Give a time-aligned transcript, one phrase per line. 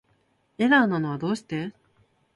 [0.57, 1.75] エラーなのはどうして